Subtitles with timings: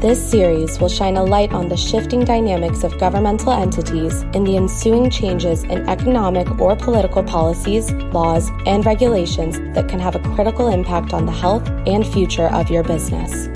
[0.00, 4.58] This series will shine a light on the shifting dynamics of governmental entities and the
[4.58, 10.68] ensuing changes in economic or political policies, laws, and regulations that can have a critical
[10.68, 13.48] impact on the health and future of your business.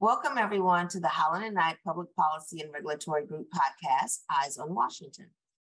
[0.00, 4.74] Welcome, everyone, to the Holland and Knight Public Policy and Regulatory Group podcast, Eyes on
[4.74, 5.30] Washington.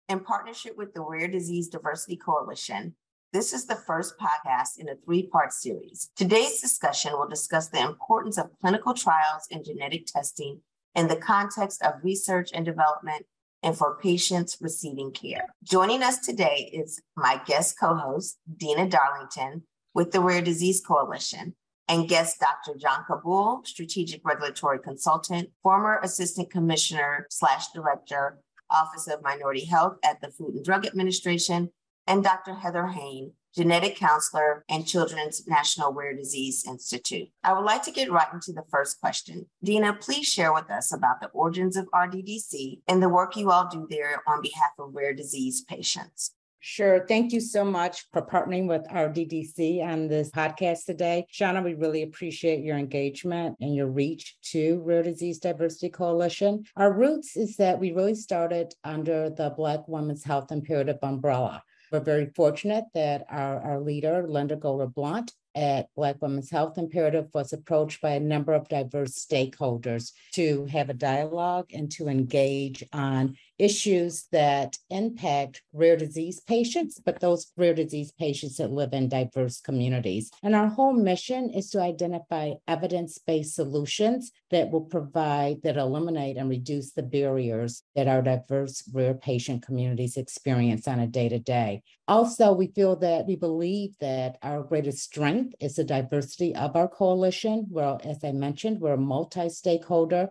[0.07, 2.95] In partnership with the Rare Disease Diversity Coalition,
[3.31, 6.09] this is the first podcast in a three part series.
[6.15, 10.61] Today's discussion will discuss the importance of clinical trials and genetic testing
[10.95, 13.25] in the context of research and development
[13.61, 15.45] and for patients receiving care.
[15.63, 21.55] Joining us today is my guest co host, Deanna Darlington with the Rare Disease Coalition,
[21.87, 22.77] and guest Dr.
[22.77, 30.21] Jonca Bull, Strategic Regulatory Consultant, former Assistant Commissioner slash Director, Office of Minority Health at
[30.21, 31.71] the Food and Drug Administration,
[32.09, 32.55] and Dr.
[32.55, 37.29] Heather Hain, genetic counselor and Children's National Rare Disease Institute.
[37.43, 39.45] I would like to get right into the first question.
[39.63, 43.69] Deanna, please share with us about the origins of RDDC and the work you all
[43.69, 46.31] do there on behalf of rare disease patients.
[46.61, 47.05] Sure.
[47.07, 51.25] Thank you so much for partnering with RDDC on this podcast today.
[51.31, 56.65] Shawna, we really appreciate your engagement and your reach to Rare Disease Diversity Coalition.
[56.75, 61.63] Our roots is that we really started under the Black Women's Health Imperative umbrella.
[61.91, 67.27] We're very fortunate that our, our leader, Linda Goler Blount, at Black Women's Health Imperative
[67.33, 72.83] was approached by a number of diverse stakeholders to have a dialogue and to engage
[72.93, 79.09] on issues that impact rare disease patients, but those rare disease patients that live in
[79.09, 80.31] diverse communities.
[80.41, 86.37] And our whole mission is to identify evidence based solutions that will provide, that eliminate
[86.37, 91.39] and reduce the barriers that our diverse rare patient communities experience on a day to
[91.39, 91.83] day.
[92.07, 96.87] Also, we feel that we believe that our greatest strength is the diversity of our
[96.87, 97.67] coalition.
[97.69, 100.29] Well, as I mentioned, we're a multi stakeholder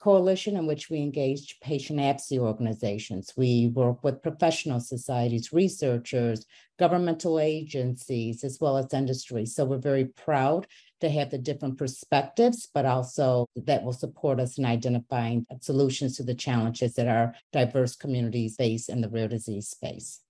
[0.00, 3.32] coalition in which we engage patient advocacy organizations.
[3.36, 6.46] We work with professional societies, researchers,
[6.78, 9.46] governmental agencies, as well as industry.
[9.46, 10.66] So we're very proud
[11.00, 16.22] to have the different perspectives, but also that will support us in identifying solutions to
[16.22, 20.20] the challenges that our diverse communities face in the rare disease space.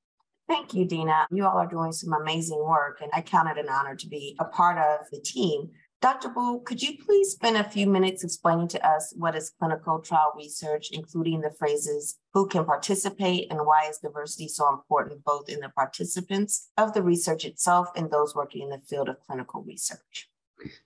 [0.49, 1.27] Thank you, Deanna.
[1.33, 4.37] You all are doing some amazing work, and I count it an honor to be
[4.39, 5.71] a part of the team
[6.03, 6.29] Dr.
[6.29, 10.33] Bull, could you please spend a few minutes explaining to us what is clinical trial
[10.37, 15.61] research, including the phrases who can participate and why is diversity so important both in
[15.61, 20.29] the participants of the research itself and those working in the field of clinical research?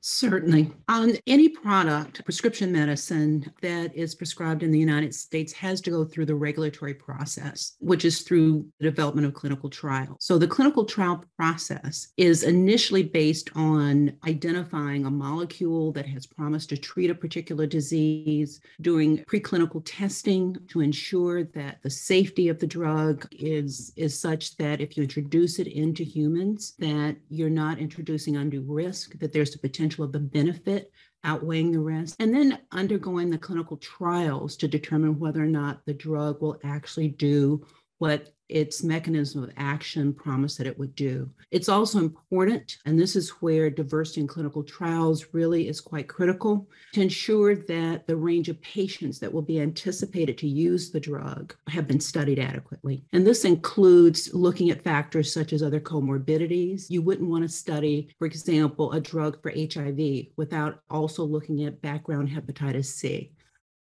[0.01, 0.73] Certainly.
[0.89, 6.05] On any product, prescription medicine that is prescribed in the United States has to go
[6.05, 10.17] through the regulatory process, which is through the development of clinical trials.
[10.21, 16.69] So the clinical trial process is initially based on identifying a molecule that has promised
[16.71, 22.67] to treat a particular disease, doing preclinical testing to ensure that the safety of the
[22.67, 28.37] drug is, is such that if you introduce it into humans, that you're not introducing
[28.37, 30.91] undue risk, that there's potential of the benefit
[31.25, 35.95] outweighing the risk, and then undergoing the clinical trials to determine whether or not the
[35.95, 37.67] drug will actually do
[37.99, 41.29] what its mechanism of action promised that it would do.
[41.51, 46.69] It's also important, and this is where diversity in clinical trials really is quite critical,
[46.93, 51.55] to ensure that the range of patients that will be anticipated to use the drug
[51.69, 53.05] have been studied adequately.
[53.13, 56.91] And this includes looking at factors such as other comorbidities.
[56.91, 61.83] You wouldn't want to study, for example, a drug for HIV without also looking at
[61.83, 63.33] background hepatitis C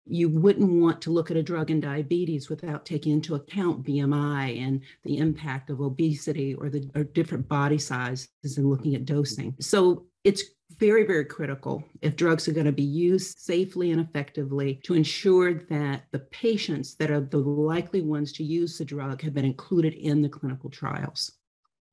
[0.09, 4.61] you wouldn't want to look at a drug in diabetes without taking into account BMI
[4.61, 9.55] and the impact of obesity or the or different body sizes and looking at dosing.
[9.59, 10.43] So it's
[10.77, 15.53] very, very critical if drugs are going to be used safely and effectively to ensure
[15.53, 19.93] that the patients that are the likely ones to use the drug have been included
[19.93, 21.36] in the clinical trials.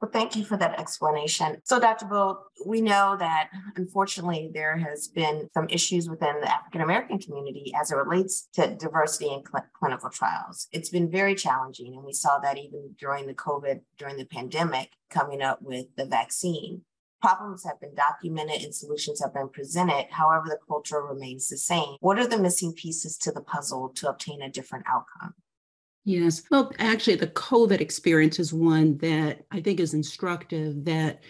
[0.00, 1.62] Well, thank you for that explanation.
[1.64, 2.06] So, Dr.
[2.06, 7.72] Bull, we know that unfortunately there has been some issues within the African American community
[7.80, 10.68] as it relates to diversity in cl- clinical trials.
[10.72, 14.90] It's been very challenging, and we saw that even during the COVID, during the pandemic,
[15.10, 16.82] coming up with the vaccine.
[17.22, 20.08] Problems have been documented and solutions have been presented.
[20.10, 21.96] However, the culture remains the same.
[22.00, 25.32] What are the missing pieces to the puzzle to obtain a different outcome?
[26.04, 26.42] Yes.
[26.50, 31.22] Well, actually, the COVID experience is one that I think is instructive that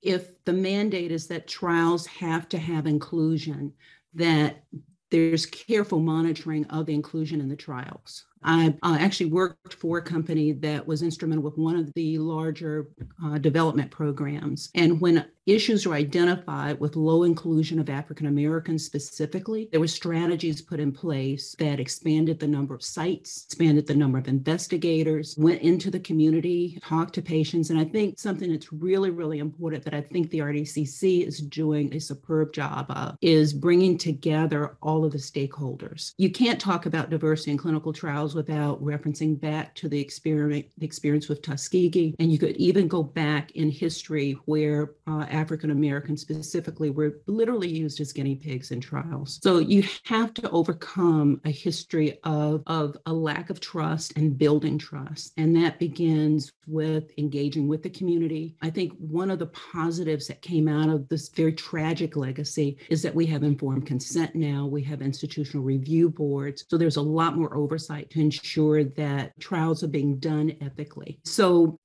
[0.00, 3.72] if the mandate is that trials have to have inclusion,
[4.14, 4.64] that
[5.10, 8.24] there's careful monitoring of inclusion in the trials.
[8.44, 12.88] I uh, actually worked for a company that was instrumental with one of the larger
[13.24, 14.70] uh, development programs.
[14.74, 20.62] And when issues were identified with low inclusion of African Americans specifically, there were strategies
[20.62, 25.60] put in place that expanded the number of sites, expanded the number of investigators, went
[25.62, 27.70] into the community, talked to patients.
[27.70, 31.92] And I think something that's really, really important that I think the RDDC is doing
[31.94, 36.12] a superb job of is bringing together all of the stakeholders.
[36.18, 40.86] You can't talk about diversity in clinical trials without referencing back to the experience, the
[40.86, 42.14] experience with Tuskegee.
[42.18, 47.68] And you could even go back in history where uh, African Americans specifically were literally
[47.68, 49.38] used as guinea pigs in trials.
[49.42, 54.78] So you have to overcome a history of, of a lack of trust and building
[54.78, 55.32] trust.
[55.36, 58.56] And that begins with engaging with the community.
[58.62, 63.02] I think one of the positives that came out of this very tragic legacy is
[63.02, 66.64] that we have informed consent now, we have institutional review boards.
[66.68, 71.18] So there's a lot more oversight to ensure that trials are being done ethically.
[71.24, 71.78] So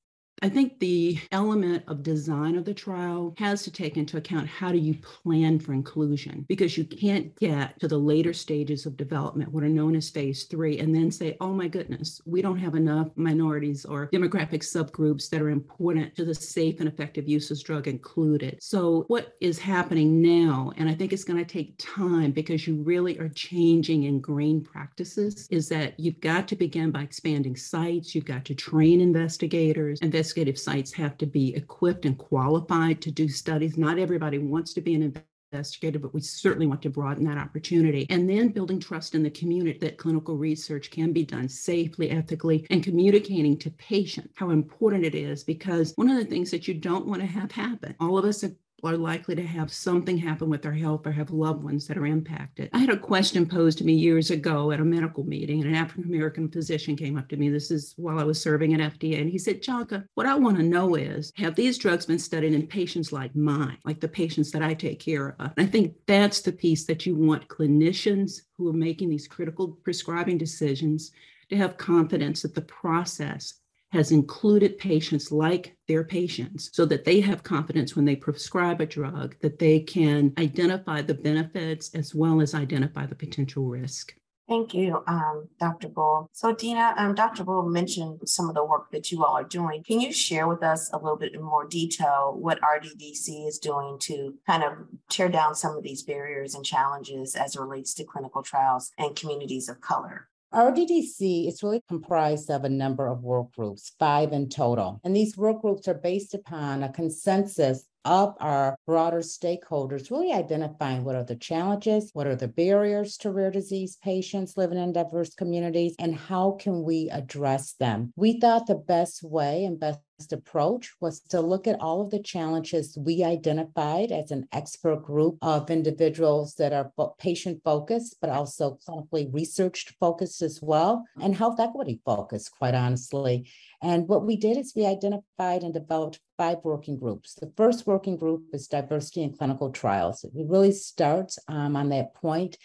[0.44, 4.72] I think the element of design of the trial has to take into account how
[4.72, 9.52] do you plan for inclusion because you can't get to the later stages of development,
[9.52, 12.76] what are known as phase three, and then say, oh my goodness, we don't have
[12.76, 17.64] enough minorities or demographic subgroups that are important to the safe and effective use of
[17.64, 18.60] drug included.
[18.62, 22.76] So, what is happening now, and I think it's going to take time because you
[22.76, 28.26] really are changing ingrained practices, is that you've got to begin by expanding sites, you've
[28.26, 33.30] got to train investigators, and investigative sites have to be equipped and qualified to do
[33.30, 33.78] studies.
[33.78, 35.14] Not everybody wants to be an
[35.54, 38.06] investigator, but we certainly want to broaden that opportunity.
[38.10, 42.68] And then building trust in the community that clinical research can be done safely, ethically,
[42.70, 45.46] and communicating to patients how important it is.
[45.46, 48.44] Because one of the things that you don't want to have happen, all of us
[48.84, 52.06] are likely to have something happen with their health or have loved ones that are
[52.06, 52.70] impacted.
[52.74, 55.76] I had a question posed to me years ago at a medical meeting, and an
[55.76, 57.50] African American physician came up to me.
[57.50, 60.58] This is while I was serving at FDA, and he said, Jonca, what I want
[60.58, 64.52] to know is have these drugs been studied in patients like mine, like the patients
[64.52, 65.52] that I take care of?
[65.58, 69.70] And I think that's the piece that you want clinicians who are making these critical
[69.84, 71.12] prescribing decisions
[71.50, 73.56] to have confidence that the process
[73.92, 78.86] has included patients like their patients so that they have confidence when they prescribe a
[78.86, 84.14] drug that they can identify the benefits as well as identify the potential risk.
[84.48, 85.90] Thank you, um, Dr.
[85.90, 86.30] Bull.
[86.32, 87.44] So, Deanna, um, Dr.
[87.44, 89.84] Bull mentioned some of the work that you all are doing.
[89.84, 93.98] Can you share with us a little bit in more detail what RDDC is doing
[94.04, 94.74] to kind of
[95.10, 99.18] tear down some of these barriers and challenges as it relates to clinical trials and
[99.18, 100.30] communities of color?
[100.54, 105.02] RDDC is really comprised of a number of work groups, five in total.
[105.04, 111.04] And these work groups are based upon a consensus of our broader stakeholders, really identifying
[111.04, 115.34] what are the challenges, what are the barriers to rare disease patients living in diverse
[115.36, 118.14] communities, and how can we address them.
[118.16, 120.00] We thought the best way and best
[120.32, 125.38] approach was to look at all of the challenges we identified as an expert group
[125.42, 131.60] of individuals that are patient focused, but also clinically research focused as well, and health
[131.60, 133.50] equity focused, quite honestly.
[133.82, 137.36] And what we did is we identified and developed five working groups.
[137.36, 140.24] The first working group is diversity in clinical trials.
[140.24, 142.58] It really starts um, on that point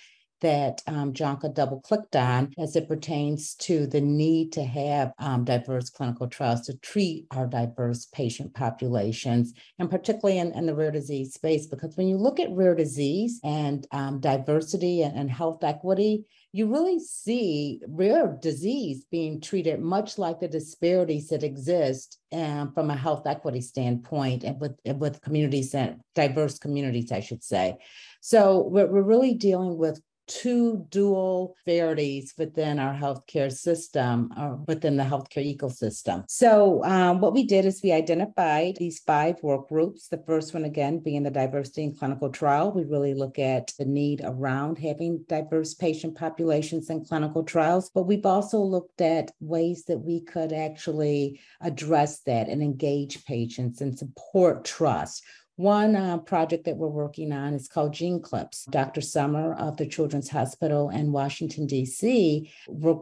[0.42, 5.44] that um, Jonca double clicked on as it pertains to the need to have um,
[5.44, 10.90] diverse clinical trials to treat our diverse patient populations, and particularly in, in, the rare
[10.90, 11.66] disease space.
[11.66, 16.70] Because when you look at rare disease and um, diversity and, and health equity, you
[16.70, 22.96] really see rare disease being treated much like the disparities that exist um, from a
[22.96, 27.78] health equity standpoint and with, with communities and diverse communities, I should say.
[28.20, 30.00] So we're, we're really dealing with
[30.40, 36.24] two dual disparities within our healthcare system or uh, within the healthcare ecosystem.
[36.28, 40.08] So, um, what we did is we identified these five work groups.
[40.08, 42.72] The first one, again, being the diversity in clinical trial.
[42.72, 48.04] We really look at the need around having diverse patient populations in clinical trials, but
[48.04, 53.98] we've also looked at ways that we could actually address that and engage patients and
[53.98, 55.24] support trust
[55.56, 58.64] one uh, project that we're working on is called Gene Clips.
[58.70, 59.00] Dr.
[59.00, 62.50] Summer of the Children's Hospital in Washington, D.C.,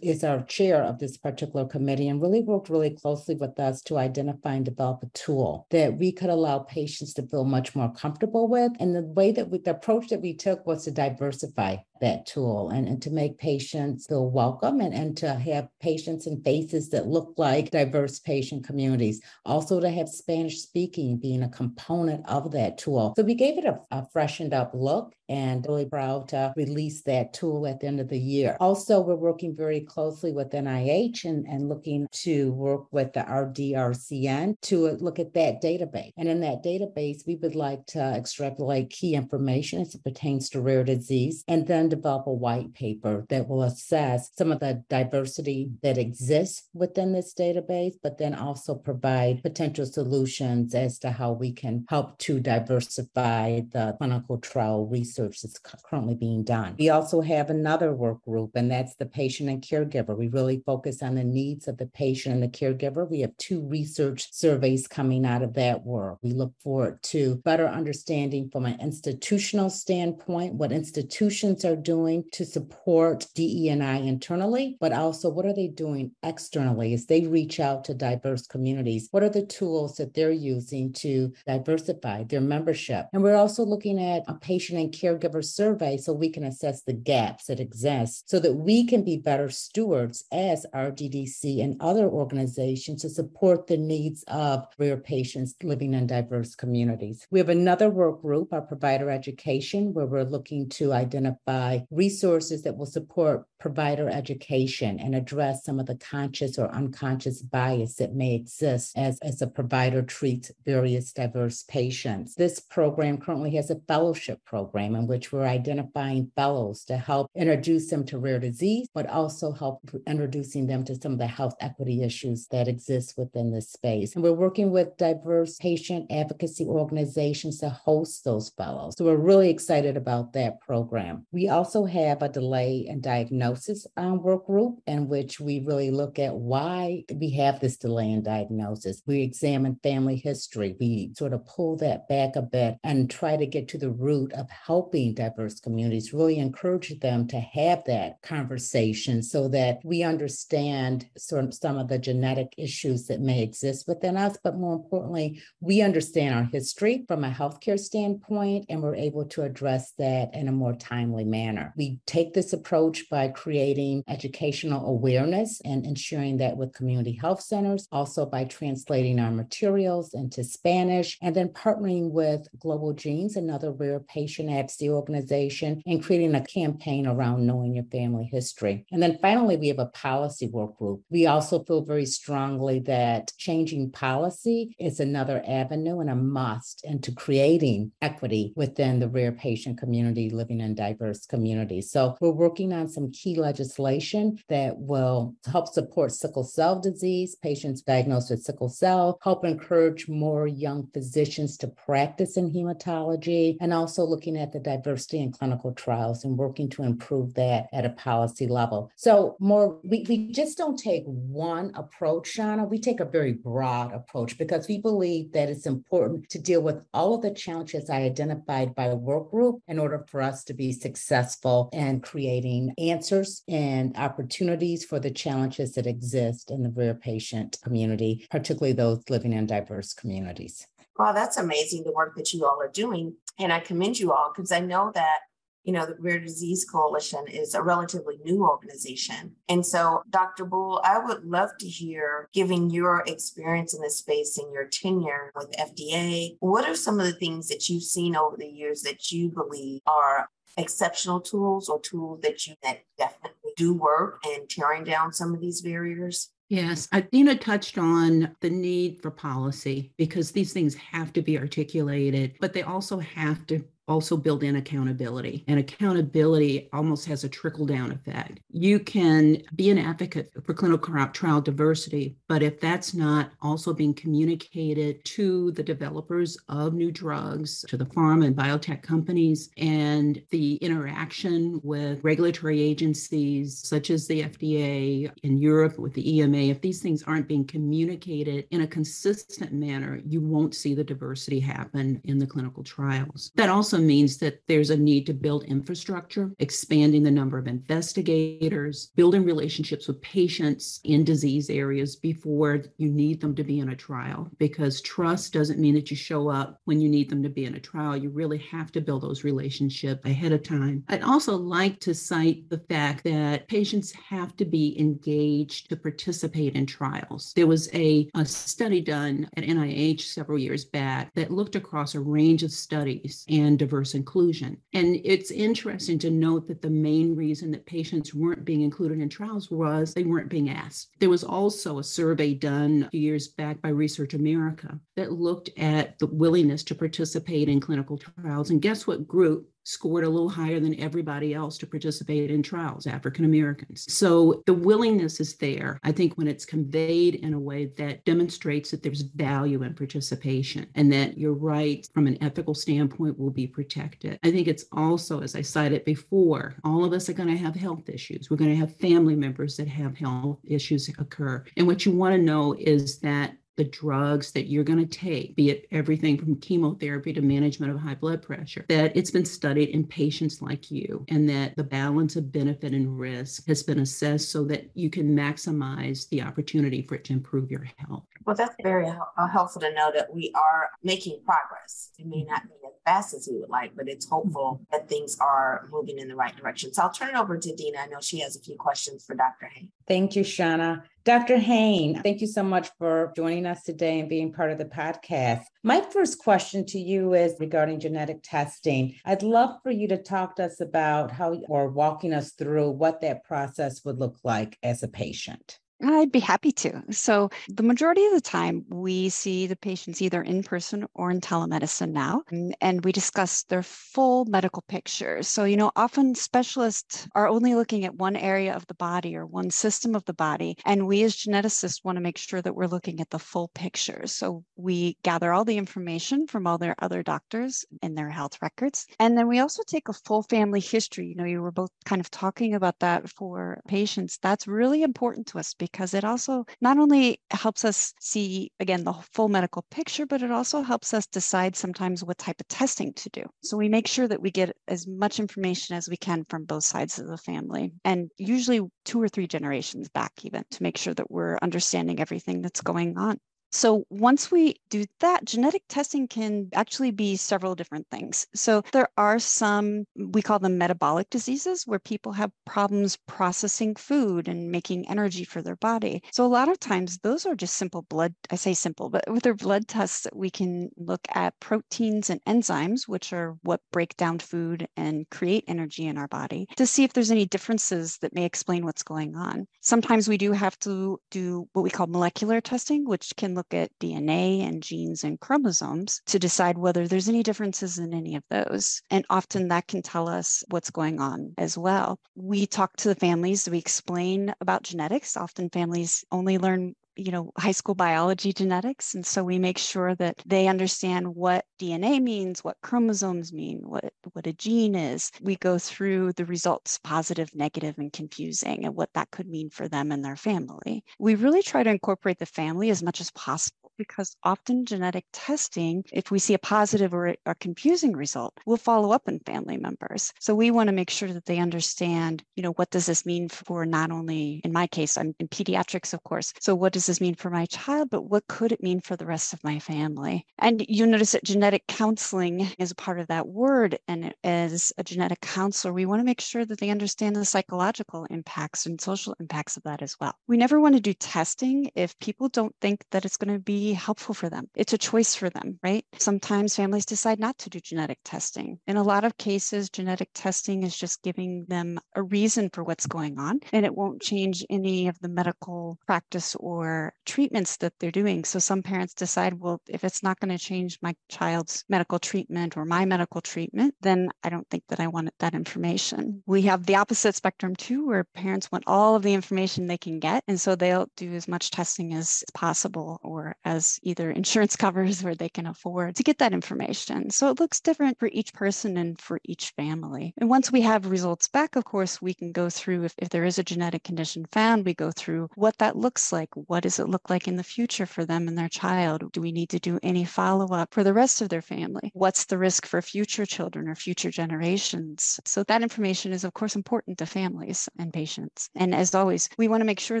[0.02, 3.98] is our chair of this particular committee and really worked really closely with us to
[3.98, 8.46] identify and develop a tool that we could allow patients to feel much more comfortable
[8.46, 8.72] with.
[8.78, 12.68] And the way that we, the approach that we took was to diversify that tool
[12.68, 17.06] and, and to make patients feel welcome and, and to have patients and faces that
[17.06, 19.22] look like diverse patient communities.
[19.46, 23.14] Also to have Spanish speaking being a component of that tool.
[23.16, 27.32] So we gave it a, a freshened up look and really proud to release that
[27.32, 28.56] tool at the end of the year.
[28.60, 34.60] Also, we're working very closely with NIH and, and looking to work with the RDRCN
[34.62, 36.12] to look at that database.
[36.16, 40.60] And in that database, we would like to extrapolate key information as it pertains to
[40.60, 45.70] rare disease and then develop a white paper that will assess some of the diversity
[45.82, 51.52] that exists within this database, but then also provide potential solutions as to how we
[51.52, 56.74] can help to diversify the clinical trial research research that's currently being done.
[56.78, 60.16] We also have another work group, and that's the patient and caregiver.
[60.16, 63.08] We really focus on the needs of the patient and the caregiver.
[63.08, 66.18] We have two research surveys coming out of that work.
[66.22, 72.44] We look forward to better understanding from an institutional standpoint what institutions are doing to
[72.44, 77.94] support DE&I internally, but also what are they doing externally as they reach out to
[77.94, 79.08] diverse communities?
[79.10, 83.06] What are the tools that they're using to diversify their membership?
[83.12, 86.92] And we're also looking at a patient and caregiver survey so we can assess the
[86.92, 93.02] gaps that exist so that we can be better stewards as RDDC and other organizations
[93.02, 97.26] to support the needs of rare patients living in diverse communities.
[97.30, 102.76] We have another work group, our provider education, where we're looking to identify resources that
[102.76, 108.34] will support provider education and address some of the conscious or unconscious bias that may
[108.34, 112.34] exist as, as a provider treats various diverse patients.
[112.34, 117.30] This program currently has a fellowship program program in which we're identifying fellows to help
[117.34, 121.54] introduce them to rare disease, but also help introducing them to some of the health
[121.60, 124.14] equity issues that exist within this space.
[124.14, 128.94] And we're working with diverse patient advocacy organizations to host those fellows.
[128.96, 131.26] So we're really excited about that program.
[131.32, 136.18] We also have a delay in diagnosis um, work group in which we really look
[136.18, 139.02] at why we have this delay in diagnosis.
[139.06, 140.76] We examine family history.
[140.78, 144.32] We sort of pull that back a bit and try to get to the root
[144.32, 150.02] of helping helping diverse communities, really encourage them to have that conversation so that we
[150.02, 154.36] understand sort of some of the genetic issues that may exist within us.
[154.44, 159.42] But more importantly, we understand our history from a healthcare standpoint, and we're able to
[159.42, 161.72] address that in a more timely manner.
[161.78, 167.88] We take this approach by creating educational awareness and ensuring that with community health centers,
[167.90, 174.00] also by translating our materials into Spanish, and then partnering with Global Genes, another rare
[174.00, 178.86] patient the organization and creating a campaign around knowing your family history.
[178.92, 181.02] And then finally, we have a policy work group.
[181.10, 187.12] We also feel very strongly that changing policy is another avenue and a must into
[187.12, 191.90] creating equity within the rare patient community living in diverse communities.
[191.90, 197.82] So we're working on some key legislation that will help support sickle cell disease, patients
[197.82, 204.04] diagnosed with sickle cell, help encourage more young physicians to practice in hematology, and also
[204.04, 208.48] looking at the diversity in clinical trials and working to improve that at a policy
[208.48, 208.90] level.
[208.96, 212.68] So more, we, we just don't take one approach, Shawna.
[212.68, 216.82] We take a very broad approach because we believe that it's important to deal with
[216.92, 220.72] all of the challenges I identified by work group in order for us to be
[220.72, 227.58] successful in creating answers and opportunities for the challenges that exist in the rare patient
[227.62, 230.66] community, particularly those living in diverse communities.
[230.98, 233.16] Wow, that's amazing the work that you all are doing.
[233.38, 235.20] And I commend you all because I know that,
[235.64, 239.34] you know, the Rare Disease Coalition is a relatively new organization.
[239.48, 240.44] And so, Dr.
[240.44, 245.32] Bull, I would love to hear, given your experience in this space and your tenure
[245.34, 249.10] with FDA, what are some of the things that you've seen over the years that
[249.10, 254.84] you believe are exceptional tools or tools that you that definitely do work in tearing
[254.84, 256.30] down some of these barriers?
[256.50, 262.34] Yes, Deanna touched on the need for policy because these things have to be articulated,
[262.38, 265.44] but they also have to also build in accountability.
[265.48, 268.40] And accountability almost has a trickle down effect.
[268.50, 273.94] You can be an advocate for clinical trial diversity, but if that's not also being
[273.94, 280.56] communicated to the developers of new drugs, to the pharma and biotech companies, and the
[280.56, 286.80] interaction with regulatory agencies such as the FDA in Europe with the EMA, if these
[286.80, 292.18] things aren't being communicated in a consistent manner, you won't see the diversity happen in
[292.18, 293.30] the clinical trials.
[293.34, 297.48] That also also means that there's a need to build infrastructure, expanding the number of
[297.48, 303.70] investigators, building relationships with patients in disease areas before you need them to be in
[303.70, 307.28] a trial, because trust doesn't mean that you show up when you need them to
[307.28, 307.96] be in a trial.
[307.96, 310.84] You really have to build those relationships ahead of time.
[310.88, 316.54] I'd also like to cite the fact that patients have to be engaged to participate
[316.54, 317.32] in trials.
[317.34, 322.00] There was a, a study done at NIH several years back that looked across a
[322.00, 324.58] range of studies and diverse inclusion.
[324.74, 329.08] And it's interesting to note that the main reason that patients weren't being included in
[329.08, 330.90] trials was they weren't being asked.
[331.00, 335.50] There was also a survey done a few years back by Research America that looked
[335.56, 338.50] at the willingness to participate in clinical trials.
[338.50, 342.86] And guess what group scored a little higher than everybody else to participate in trials,
[342.86, 343.92] African Americans.
[343.92, 345.78] So the willingness is there.
[345.82, 350.66] I think when it's conveyed in a way that demonstrates that there's value in participation
[350.74, 354.18] and that your rights from an ethical standpoint will be protected.
[354.22, 357.54] I think it's also, as I cited before, all of us are going to have
[357.54, 358.30] health issues.
[358.30, 361.44] We're going to have family members that have health issues occur.
[361.56, 365.36] And what you want to know is that the drugs that you're going to take,
[365.36, 369.70] be it everything from chemotherapy to management of high blood pressure, that it's been studied
[369.70, 374.30] in patients like you, and that the balance of benefit and risk has been assessed
[374.30, 378.04] so that you can maximize the opportunity for it to improve your health.
[378.26, 381.90] Well, that's very uh, helpful to know that we are making progress.
[381.98, 385.18] It may not be as fast as we would like, but it's hopeful that things
[385.20, 386.72] are moving in the right direction.
[386.72, 387.84] So I'll turn it over to Deanna.
[387.84, 389.46] I know she has a few questions for Dr.
[389.46, 389.70] Hain.
[389.86, 390.84] Thank you, Shawna.
[391.04, 391.36] Dr.
[391.36, 395.42] Hain, thank you so much for joining us today and being part of the podcast.
[395.62, 398.94] My first question to you is regarding genetic testing.
[399.04, 403.02] I'd love for you to talk to us about how or walking us through what
[403.02, 405.58] that process would look like as a patient.
[405.82, 406.82] I'd be happy to.
[406.92, 411.20] So, the majority of the time, we see the patients either in person or in
[411.20, 415.22] telemedicine now, mm, and we discuss their full medical picture.
[415.22, 419.26] So, you know, often specialists are only looking at one area of the body or
[419.26, 420.56] one system of the body.
[420.64, 424.06] And we as geneticists want to make sure that we're looking at the full picture.
[424.06, 428.86] So, we gather all the information from all their other doctors in their health records.
[429.00, 431.08] And then we also take a full family history.
[431.08, 434.18] You know, you were both kind of talking about that for patients.
[434.22, 438.92] That's really important to us because it also not only helps us see, again, the
[439.12, 443.08] full medical picture, but it also helps us decide sometimes what type of testing to
[443.10, 443.22] do.
[443.42, 446.64] So we make sure that we get as much information as we can from both
[446.64, 450.94] sides of the family, and usually two or three generations back, even to make sure
[450.94, 453.18] that we're understanding everything that's going on.
[453.54, 458.26] So once we do that, genetic testing can actually be several different things.
[458.34, 464.26] So there are some, we call them metabolic diseases, where people have problems processing food
[464.26, 466.02] and making energy for their body.
[466.12, 469.22] So a lot of times those are just simple blood, I say simple, but with
[469.22, 474.18] their blood tests, we can look at proteins and enzymes, which are what break down
[474.18, 478.24] food and create energy in our body, to see if there's any differences that may
[478.24, 479.46] explain what's going on.
[479.60, 483.62] Sometimes we do have to do what we call molecular testing, which can look look
[483.62, 488.24] at DNA and genes and chromosomes to decide whether there's any differences in any of
[488.30, 488.82] those.
[488.90, 489.48] And often mm.
[489.50, 491.98] that can tell us what's going on as well.
[492.14, 495.16] We talk to the families, we explain about genetics.
[495.16, 499.94] Often families only learn you know high school biology genetics and so we make sure
[499.96, 505.10] that they understand what dna means what chromosomes mean what what a gene is.
[505.20, 509.68] We go through the results positive negative and confusing and what that could mean for
[509.68, 510.84] them and their family.
[510.98, 515.84] We really try to incorporate the family as much as possible because often genetic testing,
[515.92, 520.12] if we see a positive or a confusing result, we'll follow up in family members.
[520.20, 523.28] So we want to make sure that they understand, you know, what does this mean
[523.28, 526.32] for not only, in my case, I'm in pediatrics, of course.
[526.40, 529.06] So what does this mean for my child, but what could it mean for the
[529.06, 530.26] rest of my family?
[530.38, 533.78] And you notice that genetic counseling is a part of that word.
[533.88, 538.06] And as a genetic counselor, we want to make sure that they understand the psychological
[538.10, 540.14] impacts and social impacts of that as well.
[540.28, 543.63] We never want to do testing if people don't think that it's going to be
[543.72, 544.48] helpful for them.
[544.54, 545.84] It's a choice for them, right?
[545.98, 548.58] Sometimes families decide not to do genetic testing.
[548.66, 552.86] In a lot of cases, genetic testing is just giving them a reason for what's
[552.86, 557.90] going on, and it won't change any of the medical practice or treatments that they're
[557.90, 558.24] doing.
[558.24, 562.56] So some parents decide, well, if it's not going to change my child's medical treatment
[562.56, 566.22] or my medical treatment, then I don't think that I want that information.
[566.26, 569.98] We have the opposite spectrum too, where parents want all of the information they can
[570.00, 570.24] get.
[570.26, 575.02] And so they'll do as much testing as possible or as has either insurance covers
[575.02, 577.10] where they can afford to get that information.
[577.10, 580.12] So it looks different for each person and for each family.
[580.18, 583.24] And once we have results back, of course, we can go through if, if there
[583.24, 586.28] is a genetic condition found, we go through what that looks like.
[586.34, 589.12] What does it look like in the future for them and their child?
[589.12, 591.90] Do we need to do any follow up for the rest of their family?
[591.94, 595.20] What's the risk for future children or future generations?
[595.24, 598.50] So that information is, of course, important to families and patients.
[598.54, 600.00] And as always, we want to make sure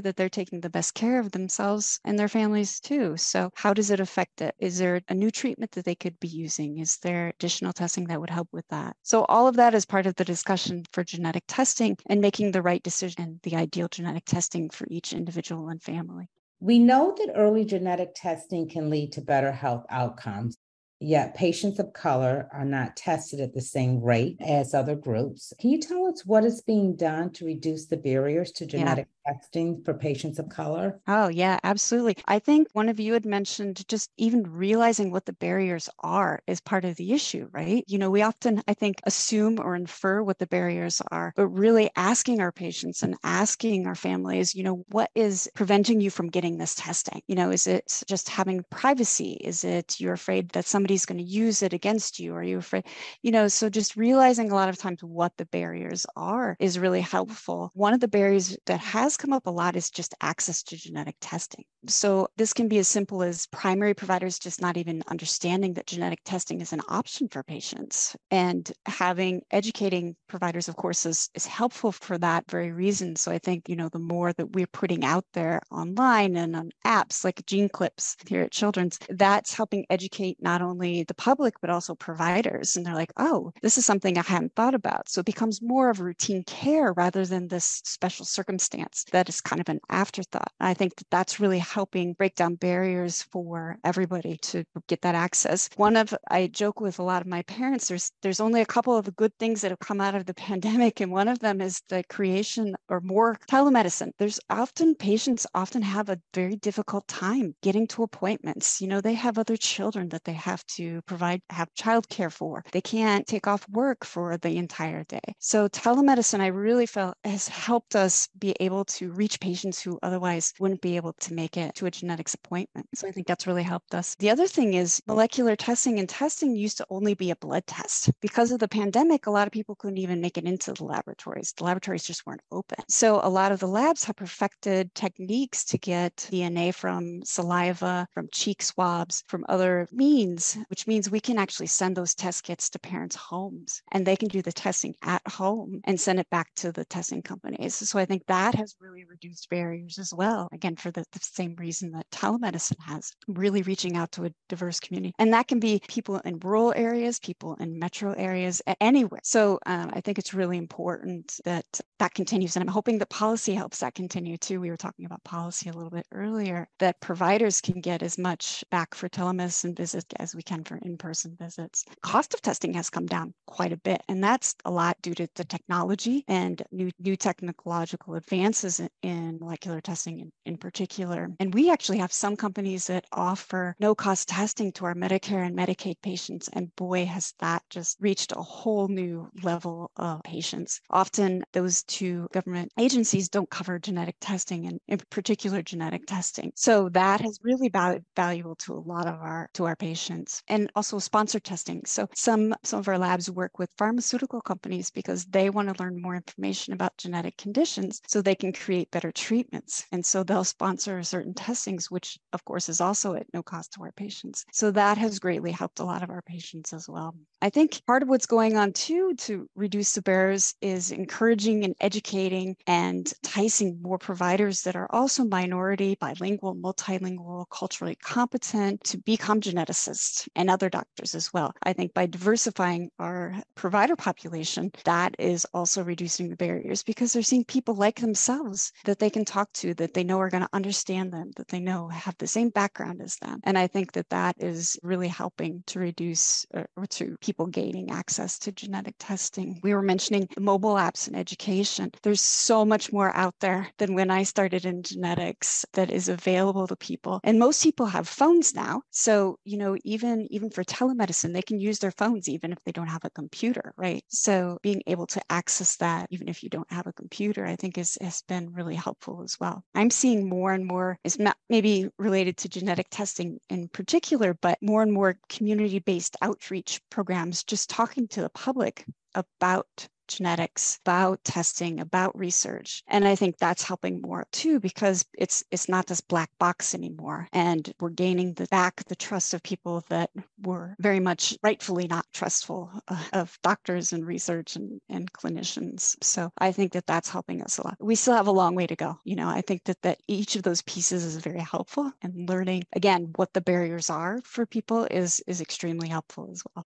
[0.00, 3.16] that they're taking the best care of themselves and their families too.
[3.16, 4.54] So, how does it affect it?
[4.58, 6.78] Is there a new treatment that they could be using?
[6.78, 8.96] Is there additional testing that would help with that?
[9.02, 12.62] So, all of that is part of the discussion for genetic testing and making the
[12.62, 16.28] right decision and the ideal genetic testing for each individual and family.
[16.60, 20.56] We know that early genetic testing can lead to better health outcomes.
[21.00, 25.52] Yet patients of color are not tested at the same rate as other groups.
[25.60, 29.82] Can you tell us what is being done to reduce the barriers to genetic testing
[29.82, 31.00] for patients of color?
[31.06, 32.16] Oh, yeah, absolutely.
[32.26, 36.60] I think one of you had mentioned just even realizing what the barriers are is
[36.60, 37.84] part of the issue, right?
[37.86, 41.90] You know, we often, I think, assume or infer what the barriers are, but really
[41.96, 46.58] asking our patients and asking our families, you know, what is preventing you from getting
[46.58, 47.20] this testing?
[47.26, 49.32] You know, is it just having privacy?
[49.40, 52.34] Is it you're afraid that somebody's going to use it against you?
[52.34, 52.84] Are you afraid?
[53.22, 57.00] You know, so just realizing a lot of times what the barriers are is really
[57.00, 57.70] helpful.
[57.72, 61.16] One of the barriers that has come up a lot is just access to genetic
[61.22, 61.64] testing.
[61.86, 66.20] So this can be as simple as primary providers just not even understanding that genetic
[66.24, 71.92] testing is an option for patients and having educating providers, of course, is, is helpful
[71.92, 73.16] for that very reason.
[73.16, 76.70] So I think, you know, the more that we're putting out there online and on
[76.86, 81.70] apps like Gene Clips here at Children's, that's helping educate not only the public, but
[81.70, 82.76] also providers.
[82.76, 85.08] And they're like, oh, this is something I hadn't thought about.
[85.08, 89.60] So it becomes more of routine care rather than this special circumstance that is kind
[89.60, 90.52] of an afterthought.
[90.60, 95.68] I think that that's really helping break down barriers for everybody to get that access.
[95.76, 97.88] One of I joke with a lot of my parents.
[97.88, 101.00] There's there's only a couple of good things that have come out of the pandemic,
[101.00, 104.12] and one of them is the creation or more telemedicine.
[104.18, 108.80] There's often patients often have a very difficult time getting to appointments.
[108.80, 112.64] You know, they have other children that they have to provide have childcare for.
[112.72, 115.34] They can't take off work for the entire day.
[115.38, 120.52] So telemedicine, I really felt has helped us be able to reach patients who otherwise
[120.58, 122.86] wouldn't be able to make it to a genetics appointment.
[122.94, 124.14] So I think that's really helped us.
[124.18, 128.10] The other thing is molecular testing and testing used to only be a blood test.
[128.20, 131.52] Because of the pandemic, a lot of people couldn't even make it into the laboratories.
[131.56, 132.78] The laboratories just weren't open.
[132.88, 138.28] So a lot of the labs have perfected techniques to get DNA from saliva, from
[138.32, 142.78] cheek swabs, from other means, which means we can actually send those test kits to
[142.78, 146.72] parents' homes and they can do the testing at home and send it back to
[146.72, 147.74] the testing companies.
[147.74, 150.48] So I think that has really reduced barriers as well.
[150.52, 154.78] Again, for the, the, same reason that telemedicine has, really reaching out to a diverse
[154.78, 155.14] community.
[155.18, 159.20] And that can be people in rural areas, people in metro areas, anywhere.
[159.24, 161.64] So um, I think it's really important that
[161.98, 162.56] that continues.
[162.56, 164.60] And I'm hoping that policy helps that continue too.
[164.60, 168.64] We were talking about policy a little bit earlier, that providers can get as much
[168.70, 171.84] back for telemedicine visits as we can for in person visits.
[172.02, 174.02] Cost of testing has come down quite a bit.
[174.08, 179.80] And that's a lot due to the technology and new, new technological advances in molecular
[179.80, 181.30] testing in, in particular.
[181.40, 185.56] And we actually have some companies that offer no cost testing to our Medicare and
[185.56, 186.48] Medicaid patients.
[186.52, 190.80] And boy, has that just reached a whole new level of patients.
[190.90, 196.52] Often those two government agencies don't cover genetic testing and in particular genetic testing.
[196.54, 200.70] So that has really been valuable to a lot of our to our patients and
[200.74, 201.82] also sponsored testing.
[201.86, 206.00] So some some of our labs work with pharmaceutical companies because they want to learn
[206.00, 209.84] more information about genetic conditions so they can create better treatments.
[209.92, 213.82] And so they'll sponsor certain testings, which of course is also at no cost to
[213.82, 214.44] our patients.
[214.52, 217.14] So that has greatly helped a lot of our patients as well.
[217.44, 221.74] I think part of what's going on too to reduce the barriers is encouraging and
[221.78, 229.42] educating and enticing more providers that are also minority, bilingual, multilingual, culturally competent to become
[229.42, 231.52] geneticists and other doctors as well.
[231.64, 237.22] I think by diversifying our provider population, that is also reducing the barriers because they're
[237.22, 240.48] seeing people like themselves that they can talk to, that they know are going to
[240.54, 243.40] understand them, that they know have the same background as them.
[243.44, 247.90] And I think that that is really helping to reduce uh, or to people gaining
[247.90, 249.58] access to genetic testing.
[249.64, 251.90] We were mentioning mobile apps and education.
[252.04, 256.68] There's so much more out there than when I started in genetics that is available
[256.68, 257.18] to people.
[257.24, 258.82] And most people have phones now.
[258.92, 262.70] So, you know, even even for telemedicine, they can use their phones even if they
[262.70, 264.04] don't have a computer, right?
[264.06, 267.78] So being able to access that even if you don't have a computer, I think
[267.78, 269.64] is has been really helpful as well.
[269.74, 271.18] I'm seeing more and more, it's
[271.50, 277.23] maybe related to genetic testing in particular, but more and more community based outreach programs
[277.32, 278.84] just talking to the public
[279.14, 282.82] about genetics, about testing, about research.
[282.86, 287.28] And I think that's helping more too because it's it's not this black box anymore.
[287.32, 290.10] And we're gaining the back the trust of people that
[290.42, 295.96] were very much rightfully not trustful uh, of doctors and research and, and clinicians.
[296.02, 297.76] So I think that that's helping us a lot.
[297.80, 298.98] We still have a long way to go.
[299.04, 302.64] You know, I think that that each of those pieces is very helpful and learning
[302.74, 306.66] again what the barriers are for people is is extremely helpful as well.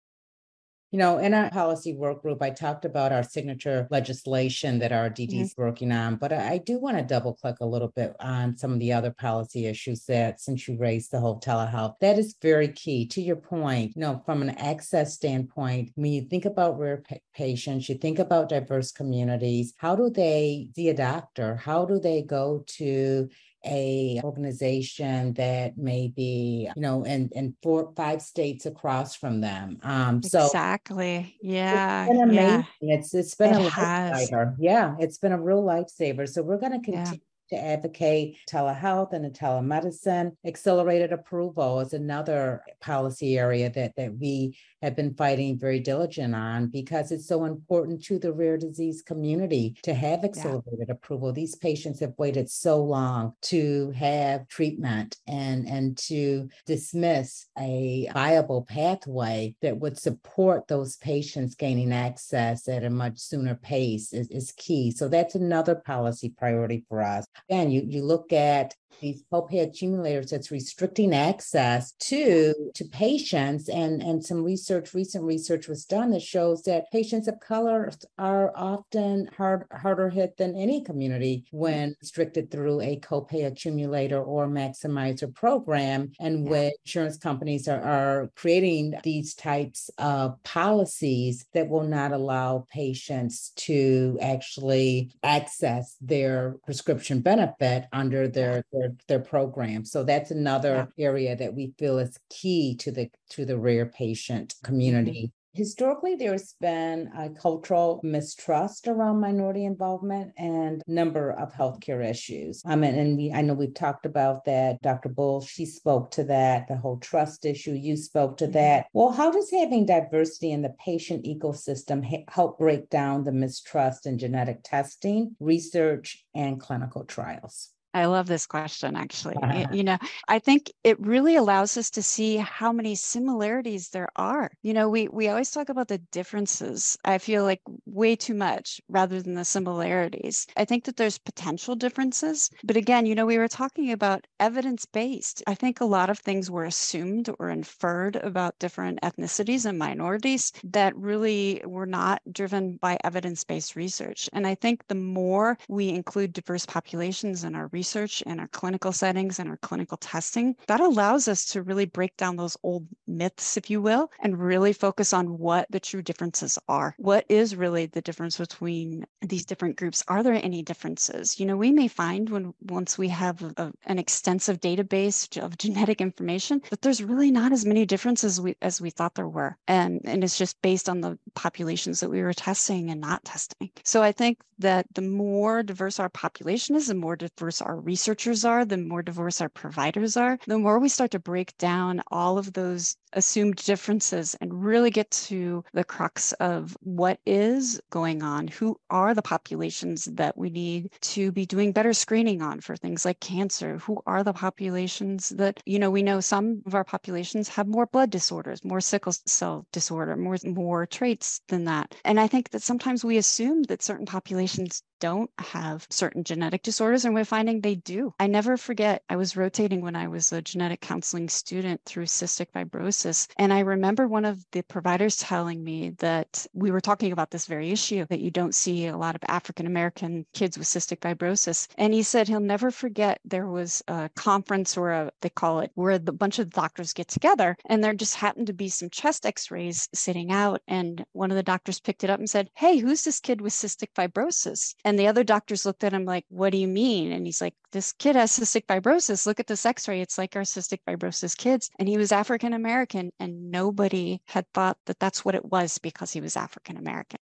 [0.91, 5.09] You know, in our policy work group, I talked about our signature legislation that our
[5.09, 5.61] DD is mm-hmm.
[5.61, 8.79] working on, but I, do want to double click a little bit on some of
[8.79, 13.07] the other policy issues that, since you raised the whole telehealth, that is very key.
[13.07, 17.15] To your point, you know, from an access standpoint, when you think about rare pa-
[17.33, 21.55] patients, you think about diverse communities, how do they see a doctor?
[21.55, 23.29] How do they go to
[23.65, 29.77] a organization that may be you know in in four five states across from them
[29.83, 32.95] um so exactly yeah it's been amazing yeah.
[32.95, 36.71] it's it's been it a lifesaver yeah it's been a real lifesaver so we're going
[36.71, 37.19] to continue
[37.51, 37.59] yeah.
[37.59, 40.31] to advocate telehealth and telemedicine.
[40.45, 46.67] Accelerated approval is another policy area that, that we have been fighting very diligent on
[46.67, 50.93] because it's so important to the rare disease community to have accelerated yeah.
[50.93, 51.31] approval.
[51.31, 58.63] These patients have waited so long to have treatment and, and to dismiss a viable
[58.63, 64.51] pathway that would support those patients gaining access at a much sooner pace is, is
[64.57, 64.91] key.
[64.91, 67.25] So that's another policy priority for us.
[67.49, 74.01] Again, you, you look at these copay accumulators that's restricting access to to patients and
[74.01, 79.29] and some research recent research was done that shows that patients of color are often
[79.37, 86.11] hard, harder hit than any community when restricted through a copay accumulator or maximizer program
[86.19, 86.51] and yeah.
[86.51, 93.51] when insurance companies are, are creating these types of policies that will not allow patients
[93.55, 99.85] to actually access their prescription benefit under their, their their their program.
[99.85, 101.05] So that's another yeah.
[101.05, 105.11] area that we feel is key to the to the rare patient community.
[105.27, 105.37] Mm-hmm.
[105.53, 112.63] Historically, there's been a cultural mistrust around minority involvement and number of healthcare issues.
[112.65, 114.81] I mean, and we I know we've talked about that.
[114.81, 115.09] Dr.
[115.09, 118.53] Bull, she spoke to that, the whole trust issue, you spoke to mm-hmm.
[118.53, 118.85] that.
[118.93, 124.17] Well, how does having diversity in the patient ecosystem help break down the mistrust in
[124.17, 127.71] genetic testing, research, and clinical trials?
[127.93, 129.35] I love this question, actually.
[129.71, 134.51] you know, I think it really allows us to see how many similarities there are.
[134.61, 136.97] You know, we we always talk about the differences.
[137.03, 140.47] I feel like way too much rather than the similarities.
[140.55, 144.85] I think that there's potential differences, but again, you know, we were talking about evidence
[144.85, 145.43] based.
[145.47, 150.53] I think a lot of things were assumed or inferred about different ethnicities and minorities
[150.63, 154.29] that really were not driven by evidence based research.
[154.31, 158.47] And I think the more we include diverse populations in our research research and our
[158.59, 162.85] clinical settings and our clinical testing, that allows us to really break down those old
[163.07, 166.93] myths, if you will, and really focus on what the true differences are.
[166.99, 170.03] What is really the difference between these different groups?
[170.07, 171.39] Are there any differences?
[171.39, 176.01] You know, we may find when once we have a, an extensive database of genetic
[176.01, 179.57] information that there's really not as many differences we, as we thought there were.
[179.67, 183.71] And, and it's just based on the populations that we were testing and not testing.
[183.83, 187.79] So I think that the more diverse our population is, the more diverse our our
[187.79, 192.01] researchers are, the more diverse our providers are, the more we start to break down
[192.11, 198.23] all of those assumed differences and really get to the crux of what is going
[198.23, 198.49] on.
[198.49, 203.05] Who are the populations that we need to be doing better screening on for things
[203.05, 203.77] like cancer?
[203.77, 207.85] Who are the populations that, you know, we know some of our populations have more
[207.85, 211.95] blood disorders, more sickle cell disorder, more, more traits than that.
[212.03, 217.03] And I think that sometimes we assume that certain populations don't have certain genetic disorders,
[217.03, 218.13] and we're finding they do.
[218.19, 222.51] I never forget, I was rotating when I was a genetic counseling student through cystic
[222.55, 223.27] fibrosis.
[223.37, 227.47] And I remember one of the providers telling me that we were talking about this
[227.47, 231.67] very issue that you don't see a lot of African American kids with cystic fibrosis.
[231.77, 235.71] And he said he'll never forget there was a conference or a, they call it,
[235.73, 239.25] where a bunch of doctors get together, and there just happened to be some chest
[239.25, 240.61] x rays sitting out.
[240.67, 243.53] And one of the doctors picked it up and said, Hey, who's this kid with
[243.53, 244.75] cystic fibrosis?
[244.85, 247.11] And the other doctors looked at him like, What do you mean?
[247.11, 249.25] And he's like, This kid has cystic fibrosis.
[249.25, 250.01] Look at this x ray.
[250.01, 251.69] It's like our cystic fibrosis kids.
[251.79, 256.11] And he was African American, and nobody had thought that that's what it was because
[256.11, 257.19] he was African American.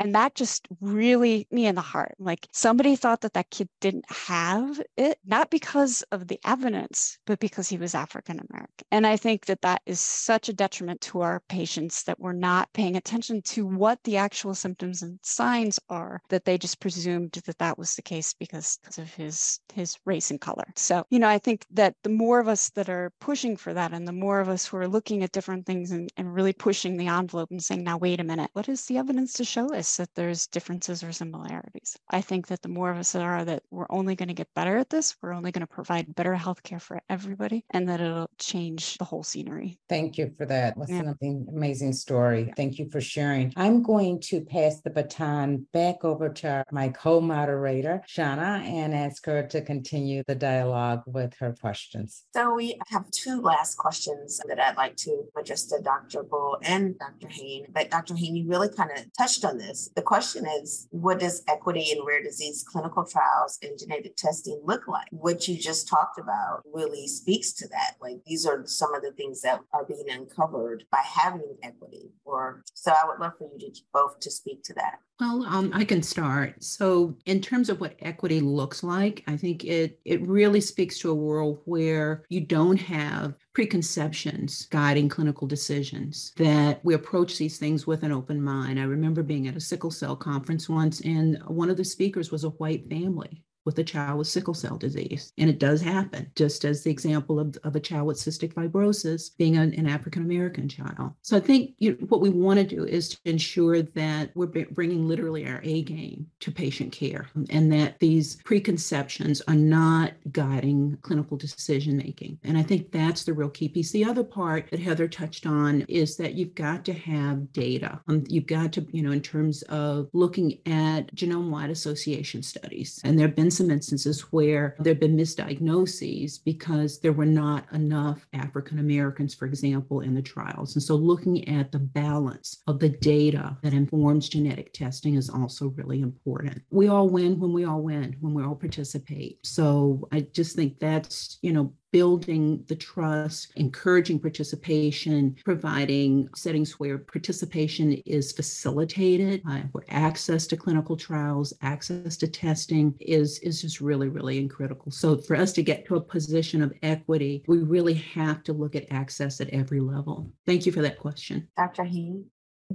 [0.00, 2.14] And that just really me in the heart.
[2.18, 7.38] Like somebody thought that that kid didn't have it, not because of the evidence, but
[7.38, 8.86] because he was African American.
[8.90, 12.72] And I think that that is such a detriment to our patients that we're not
[12.72, 17.58] paying attention to what the actual symptoms and signs are, that they just presumed that
[17.58, 20.64] that was the case because, of his, his race and color.
[20.76, 23.92] So, you know, I think that the more of us that are pushing for that
[23.92, 26.96] and the more of us who are looking at different things and, and really pushing
[26.96, 29.96] the envelope and saying, now, wait a minute, what is the evidence to show us
[29.98, 31.96] that there's differences or similarities?
[32.08, 34.78] I think that the more of us are that we're only going to get better
[34.78, 38.96] at this, we're only going to provide better healthcare for everybody, and that it'll change
[38.96, 39.78] the whole scenery.
[39.90, 40.78] Thank you for that.
[40.78, 41.12] That's yeah.
[41.20, 42.52] an amazing story.
[42.56, 43.52] Thank you for sharing.
[43.56, 49.26] I'm going to pass the baton back over to my co moderator, Shawna, and ask
[49.26, 52.24] her to continue the dialogue with her questions.
[52.34, 56.22] So, we have two last questions that I'd like to address to Dr.
[56.22, 57.28] Bull and Dr.
[57.28, 57.66] Hain.
[57.72, 58.14] But, Dr.
[58.14, 59.73] Hain, you really kind of touched on this.
[59.96, 64.86] The question is what does equity in rare disease clinical trials and genetic testing look
[64.88, 65.08] like?
[65.10, 67.94] What you just talked about really speaks to that.
[68.00, 72.12] Like, these are some of the things that are being uncovered by having equity.
[72.24, 74.98] Or so I would love for you to both to speak to that.
[75.20, 76.62] Well, um, I can start.
[76.64, 81.10] So, in terms of what equity looks like, I think it it really speaks to
[81.10, 86.32] a world where you don't have preconceptions guiding clinical decisions.
[86.36, 88.80] That we approach these things with an open mind.
[88.80, 92.42] I remember being at a sickle cell conference once, and one of the speakers was
[92.42, 95.32] a white family with a child with sickle cell disease.
[95.38, 99.36] And it does happen, just as the example of, of a child with cystic fibrosis
[99.36, 101.12] being an, an African American child.
[101.22, 104.46] So I think you know, what we want to do is to ensure that we're
[104.46, 110.98] bringing literally our A game to patient care and that these preconceptions are not guiding
[111.02, 112.38] clinical decision making.
[112.44, 113.90] And I think that's the real key piece.
[113.90, 118.00] The other part that Heather touched on is that you've got to have data.
[118.08, 123.00] Um, you've got to, you know, in terms of looking at genome wide association studies.
[123.04, 127.70] And there have been some instances where there have been misdiagnoses because there were not
[127.72, 130.74] enough African Americans, for example, in the trials.
[130.74, 135.68] And so looking at the balance of the data that informs genetic testing is also
[135.76, 136.62] really important.
[136.70, 139.38] We all win when we all win, when we all participate.
[139.46, 146.98] So I just think that's, you know, building the trust, encouraging participation, providing settings where
[146.98, 153.80] participation is facilitated, uh, where access to clinical trials, access to testing is, is just
[153.80, 154.90] really, really critical.
[154.90, 158.74] So for us to get to a position of equity, we really have to look
[158.74, 160.32] at access at every level.
[160.46, 161.46] Thank you for that question.
[161.56, 161.84] Dr.
[161.84, 162.24] Hain.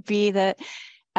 [0.06, 0.58] Be that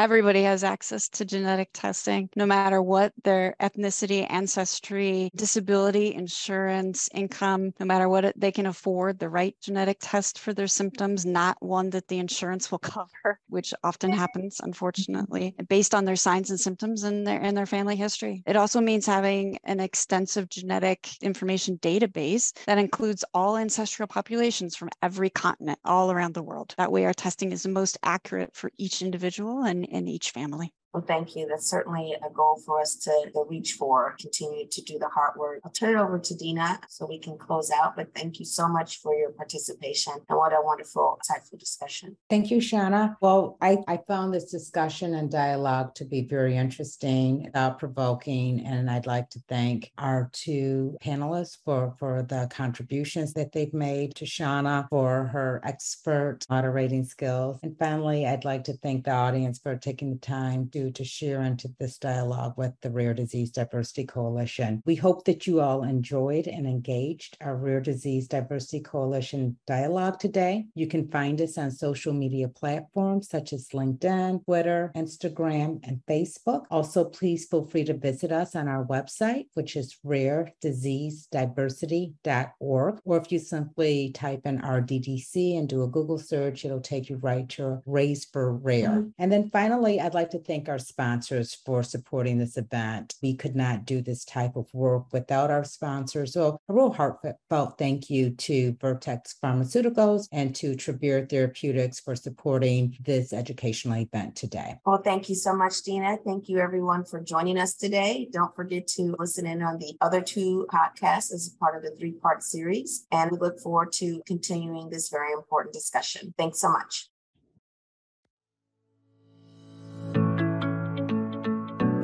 [0.02, 7.72] Everybody has access to genetic testing, no matter what their ethnicity, ancestry, disability, insurance, income,
[7.80, 11.92] no matter what they can afford the right genetic test for their symptoms, not one
[11.92, 17.04] that the insurance will cover, which often happens, unfortunately, based on their signs and symptoms
[17.04, 18.42] and their and their family history.
[18.48, 24.90] It also means having an extensive genetic information database that includes all ancestral populations from
[25.04, 26.74] every continent all around the world.
[26.80, 30.74] That way, our testing is the most accurate for each individual and in, each family.
[30.94, 31.48] Well, thank you.
[31.48, 35.38] That's certainly a goal for us to, to, reach for, continue to do the hard
[35.38, 35.62] work.
[35.64, 37.96] I'll turn it over to Deanna so we can close out.
[37.96, 42.18] But thank you so much for your participation and what a wonderful, insightful discussion.
[42.30, 43.16] Thank you, Shawna.
[43.22, 48.90] Well, I, I found this discussion and dialogue to be very interesting, thought provoking, and
[48.90, 54.26] I'd like to thank our two panelists for, for the contributions that they've made to
[54.26, 57.60] Shawna for her expert moderating skills.
[57.64, 61.44] And finally, I'd like to thank the audience for taking the time to to share
[61.44, 64.82] into this dialogue with the Rare Disease Diversity Coalition.
[64.86, 70.66] We hope that you all enjoyed and engaged our Rare Disease Diversity Coalition dialogue today.
[70.74, 76.64] You can find us on social media platforms such as LinkedIn, Twitter, Instagram, and Facebook.
[76.72, 83.00] Also, please feel free to visit us on our website, which is rarediseasediversity.org.
[83.04, 87.18] Or if you simply type in RDDC and do a Google search, it'll take you
[87.18, 88.90] right to Raise for Rare.
[88.90, 89.10] Mm-hmm.
[89.20, 93.14] And then finally, I'd like to thank our sponsors for supporting this event.
[93.22, 96.34] We could not do this type of work without our sponsors.
[96.34, 102.98] So a real heartfelt thank you to Vertex Pharmaceuticals and to Travere Therapeutics for supporting
[103.02, 104.78] this educational event today.
[104.86, 106.18] Well, thank you so much, Deanna.
[106.26, 108.30] Thank you everyone for joining us today.
[108.32, 112.44] Don't forget to listen in on the other two podcasts as part of the three-part
[112.44, 113.06] series.
[113.12, 116.34] And we look forward to continuing this very important discussion.
[116.38, 117.11] Thanks so much.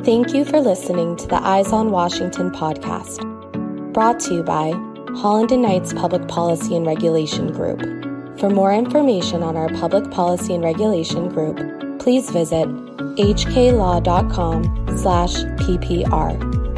[0.07, 3.21] Thank you for listening to the Eyes on Washington podcast,
[3.91, 4.71] brought to you by
[5.17, 7.81] Holland and Knight's Public Policy and Regulation Group.
[8.39, 11.57] For more information on our public policy and regulation group,
[11.99, 12.69] please visit
[13.17, 14.63] hklaw.com
[14.97, 16.76] slash ppr.